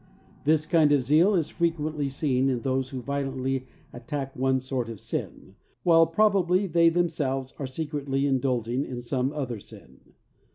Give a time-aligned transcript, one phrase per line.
[0.45, 4.99] This kind of zeal is frequently seen in those who violently attack one sort of
[4.99, 8.29] sin, while probably they themselves are secretly ZEAL.
[8.29, 9.99] 29 indulging in some other sin.